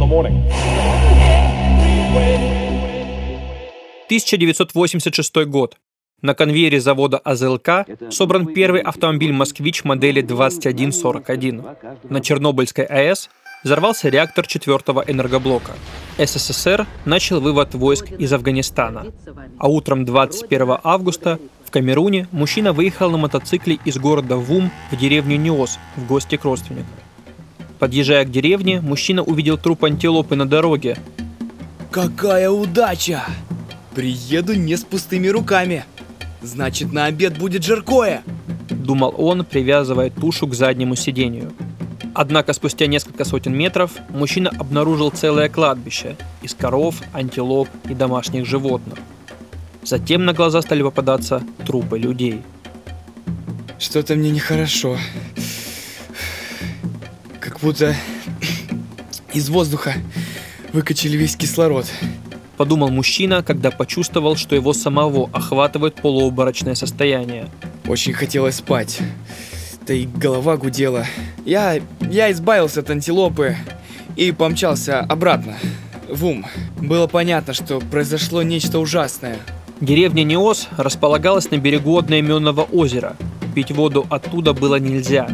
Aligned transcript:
the 0.00 0.06
morning. 0.06 0.42
1986 4.06 5.46
год. 5.46 5.76
На 6.22 6.34
конвейере 6.34 6.80
завода 6.80 7.18
АЗЛК 7.18 7.86
собран 8.10 8.46
первый 8.46 8.80
автомобиль 8.80 9.32
«Москвич» 9.32 9.84
модели 9.84 10.20
2141. 10.20 11.64
На 12.08 12.20
Чернобыльской 12.20 12.84
АЭС 12.84 13.30
взорвался 13.62 14.08
реактор 14.08 14.46
четвертого 14.46 15.04
энергоблока. 15.06 15.72
СССР 16.18 16.86
начал 17.04 17.40
вывод 17.40 17.74
войск 17.74 18.10
из 18.12 18.32
Афганистана. 18.32 19.06
А 19.58 19.68
утром 19.68 20.04
21 20.04 20.78
августа 20.82 21.38
в 21.64 21.70
Камеруне 21.70 22.26
мужчина 22.32 22.72
выехал 22.72 23.10
на 23.10 23.18
мотоцикле 23.18 23.78
из 23.84 23.96
города 23.96 24.36
Вум 24.36 24.70
в 24.90 24.96
деревню 24.96 25.36
Неос 25.36 25.78
в 25.96 26.06
гости 26.06 26.36
к 26.36 26.44
родственникам. 26.44 26.99
Подъезжая 27.80 28.26
к 28.26 28.30
деревне, 28.30 28.82
мужчина 28.82 29.22
увидел 29.22 29.56
труп 29.56 29.84
антилопы 29.84 30.36
на 30.36 30.46
дороге. 30.46 30.98
Какая 31.90 32.50
удача! 32.50 33.24
Приеду 33.94 34.54
не 34.54 34.76
с 34.76 34.84
пустыми 34.84 35.28
руками. 35.28 35.86
Значит, 36.42 36.92
на 36.92 37.06
обед 37.06 37.38
будет 37.38 37.64
жаркое. 37.64 38.22
Думал 38.68 39.14
он, 39.16 39.46
привязывая 39.46 40.10
тушу 40.10 40.46
к 40.46 40.54
заднему 40.54 40.94
сидению. 40.94 41.52
Однако 42.14 42.52
спустя 42.52 42.86
несколько 42.86 43.24
сотен 43.24 43.54
метров 43.54 43.92
мужчина 44.10 44.50
обнаружил 44.58 45.10
целое 45.10 45.48
кладбище 45.48 46.16
из 46.42 46.54
коров, 46.54 46.96
антилоп 47.14 47.68
и 47.88 47.94
домашних 47.94 48.44
животных. 48.44 48.98
Затем 49.82 50.26
на 50.26 50.34
глаза 50.34 50.60
стали 50.60 50.82
попадаться 50.82 51.42
трупы 51.66 51.98
людей. 51.98 52.42
Что-то 53.78 54.16
мне 54.16 54.30
нехорошо. 54.30 54.98
Как 57.60 57.68
будто 57.68 57.94
из 59.34 59.50
воздуха 59.50 59.92
выкачали 60.72 61.18
весь 61.18 61.36
кислород. 61.36 61.84
Подумал 62.56 62.88
мужчина, 62.88 63.42
когда 63.42 63.70
почувствовал, 63.70 64.36
что 64.36 64.54
его 64.54 64.72
самого 64.72 65.28
охватывает 65.34 65.96
полуоборочное 65.96 66.74
состояние. 66.74 67.50
Очень 67.86 68.14
хотелось 68.14 68.54
спать. 68.56 69.00
Да 69.86 69.92
и 69.92 70.06
голова 70.06 70.56
гудела. 70.56 71.04
Я, 71.44 71.82
я 72.10 72.32
избавился 72.32 72.80
от 72.80 72.88
антилопы 72.88 73.58
и 74.16 74.32
помчался 74.32 75.00
обратно, 75.00 75.58
в 76.08 76.24
ум. 76.24 76.46
Было 76.78 77.08
понятно, 77.08 77.52
что 77.52 77.80
произошло 77.80 78.42
нечто 78.42 78.78
ужасное. 78.78 79.36
Деревня 79.82 80.22
Неос 80.22 80.66
располагалась 80.78 81.50
на 81.50 81.58
берегу 81.58 81.98
одноименного 81.98 82.62
озера. 82.62 83.16
Пить 83.54 83.70
воду 83.70 84.06
оттуда 84.08 84.54
было 84.54 84.76
нельзя. 84.76 85.28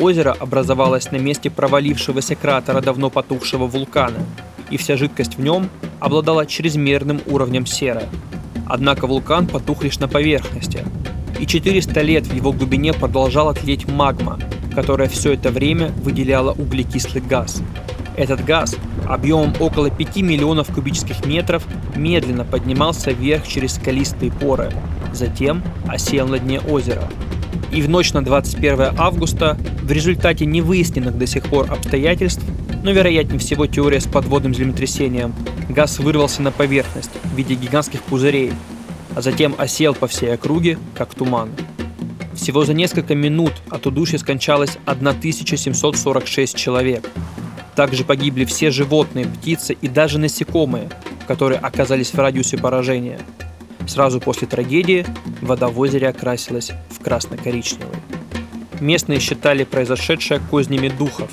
Озеро 0.00 0.34
образовалось 0.40 1.12
на 1.12 1.16
месте 1.16 1.50
провалившегося 1.50 2.34
кратера 2.34 2.80
давно 2.80 3.10
потухшего 3.10 3.66
вулкана, 3.66 4.16
и 4.70 4.78
вся 4.78 4.96
жидкость 4.96 5.36
в 5.36 5.42
нем 5.42 5.68
обладала 6.00 6.46
чрезмерным 6.46 7.20
уровнем 7.26 7.66
серы. 7.66 8.04
Однако 8.66 9.06
вулкан 9.06 9.46
потух 9.46 9.84
лишь 9.84 9.98
на 9.98 10.08
поверхности, 10.08 10.86
и 11.38 11.46
400 11.46 12.00
лет 12.00 12.26
в 12.26 12.34
его 12.34 12.50
глубине 12.50 12.94
продолжала 12.94 13.52
тлеть 13.52 13.86
магма, 13.88 14.38
которая 14.74 15.06
все 15.06 15.34
это 15.34 15.50
время 15.50 15.88
выделяла 16.02 16.52
углекислый 16.52 17.22
газ. 17.22 17.60
Этот 18.16 18.42
газ 18.42 18.76
объемом 19.06 19.52
около 19.60 19.90
5 19.90 20.16
миллионов 20.22 20.72
кубических 20.72 21.26
метров 21.26 21.66
медленно 21.94 22.46
поднимался 22.46 23.10
вверх 23.10 23.46
через 23.46 23.74
скалистые 23.74 24.32
поры, 24.32 24.72
затем 25.12 25.62
осел 25.86 26.26
на 26.26 26.38
дне 26.38 26.58
озера. 26.58 27.06
И 27.72 27.82
в 27.82 27.88
ночь 27.88 28.12
на 28.12 28.24
21 28.24 28.98
августа 28.98 29.56
в 29.82 29.92
результате 29.92 30.44
невыясненных 30.44 31.16
до 31.16 31.26
сих 31.26 31.44
пор 31.44 31.70
обстоятельств, 31.70 32.42
но 32.82 32.90
вероятнее 32.90 33.38
всего 33.38 33.66
теория 33.66 34.00
с 34.00 34.06
подводным 34.06 34.54
землетрясением, 34.54 35.34
газ 35.68 35.98
вырвался 35.98 36.42
на 36.42 36.50
поверхность 36.50 37.10
в 37.22 37.36
виде 37.36 37.54
гигантских 37.54 38.02
пузырей, 38.02 38.52
а 39.14 39.22
затем 39.22 39.54
осел 39.56 39.94
по 39.94 40.08
всей 40.08 40.34
округе, 40.34 40.78
как 40.94 41.14
туман. 41.14 41.50
Всего 42.34 42.64
за 42.64 42.74
несколько 42.74 43.14
минут 43.14 43.52
от 43.68 43.86
удушья 43.86 44.18
скончалось 44.18 44.78
1746 44.86 46.56
человек. 46.56 47.08
Также 47.76 48.04
погибли 48.04 48.44
все 48.44 48.70
животные, 48.70 49.26
птицы 49.26 49.76
и 49.80 49.88
даже 49.88 50.18
насекомые, 50.18 50.88
которые 51.28 51.60
оказались 51.60 52.12
в 52.12 52.18
радиусе 52.18 52.58
поражения. 52.58 53.20
Сразу 53.86 54.20
после 54.20 54.46
трагедии 54.46 55.04
вода 55.40 55.68
в 55.68 55.78
озере 55.78 56.08
окрасилась 56.08 56.72
в 56.90 57.02
красно-коричневый. 57.02 57.96
Местные 58.80 59.20
считали 59.20 59.64
произошедшее 59.64 60.40
кознями 60.50 60.88
духов, 60.88 61.30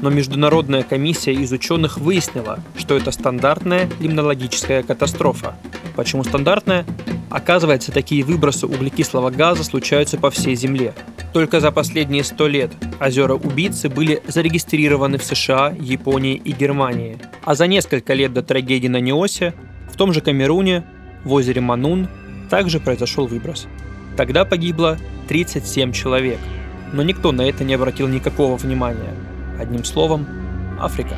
но 0.00 0.10
международная 0.10 0.82
комиссия 0.82 1.32
из 1.32 1.52
ученых 1.52 1.98
выяснила, 1.98 2.60
что 2.76 2.96
это 2.96 3.10
стандартная 3.10 3.88
лимнологическая 4.00 4.82
катастрофа. 4.82 5.56
Почему 5.94 6.24
стандартная? 6.24 6.86
Оказывается, 7.30 7.92
такие 7.92 8.24
выбросы 8.24 8.66
углекислого 8.66 9.30
газа 9.30 9.62
случаются 9.62 10.18
по 10.18 10.30
всей 10.30 10.56
Земле. 10.56 10.94
Только 11.32 11.60
за 11.60 11.70
последние 11.70 12.24
сто 12.24 12.48
лет 12.48 12.72
озера-убийцы 13.00 13.88
были 13.88 14.20
зарегистрированы 14.26 15.18
в 15.18 15.24
США, 15.24 15.72
Японии 15.78 16.34
и 16.34 16.50
Германии. 16.50 17.18
А 17.44 17.54
за 17.54 17.68
несколько 17.68 18.14
лет 18.14 18.32
до 18.32 18.42
трагедии 18.42 18.88
на 18.88 18.98
Неосе 18.98 19.54
в 19.92 19.96
том 19.96 20.12
же 20.12 20.20
Камеруне, 20.20 20.84
в 21.24 21.32
озере 21.32 21.60
Манун, 21.60 22.08
также 22.48 22.80
произошел 22.80 23.26
выброс. 23.26 23.66
Тогда 24.16 24.44
погибло 24.44 24.98
37 25.28 25.92
человек, 25.92 26.38
но 26.92 27.02
никто 27.02 27.32
на 27.32 27.42
это 27.42 27.64
не 27.64 27.74
обратил 27.74 28.08
никакого 28.08 28.56
внимания. 28.56 29.14
Одним 29.58 29.84
словом, 29.84 30.26
Африка. 30.80 31.16